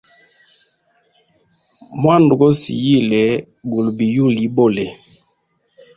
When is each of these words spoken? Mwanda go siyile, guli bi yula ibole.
Mwanda 2.01 2.33
go 2.39 2.47
siyile, 2.61 3.21
guli 3.69 3.91
bi 3.97 4.05
yula 4.15 4.39
ibole. 4.47 4.85